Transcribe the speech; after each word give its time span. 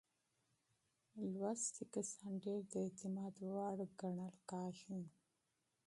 تعلیم 1.09 1.33
یافته 1.43 1.81
کسان 1.93 2.31
ډیر 2.43 2.59
د 2.71 2.73
اعتماد 2.85 3.33
وړ 3.49 3.77
ګڼل 4.01 4.33
کېږي. 4.49 5.01